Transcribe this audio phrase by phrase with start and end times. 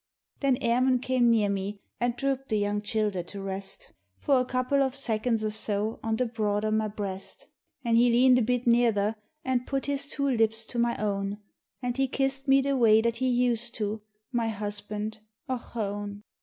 [0.39, 4.81] Then Emun came near me, an' dhrooped the young childher to rest For a couple
[4.81, 7.45] of seconds or so on the broad o' my breast.
[7.83, 10.79] 90 MAURY'S VISION An' he leaned a bit neardher an' put his two lips to
[10.79, 11.37] my own,
[11.83, 14.01] An' he kissed me the way that he used to,
[14.31, 16.23] my husband, ochone